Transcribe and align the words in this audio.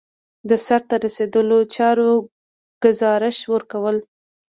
د 0.49 0.51
سرته 0.65 0.95
رسیدلو 1.05 1.59
چارو 1.75 2.09
ګزارش 2.83 3.37
ورکول. 3.53 3.97